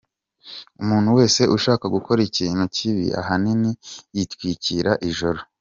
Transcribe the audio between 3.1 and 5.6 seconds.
ahanini yitwikira ijoro.